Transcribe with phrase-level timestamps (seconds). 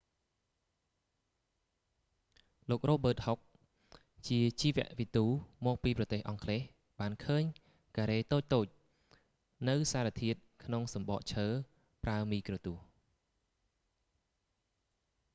[2.69, 5.25] លោក រ៉ូប៊ឺត ហុក robert hooke ជាជីវវិទូ
[5.65, 6.61] មកពីប្រទេសអង់គ្លេស
[6.99, 7.43] បានឃើញ
[7.97, 8.71] ការ៉េតូចៗ
[9.69, 11.47] នៅសារធាតុក្នុងសម្បកឈើ
[12.03, 12.83] ប្រើមីក្រូទស្សន៍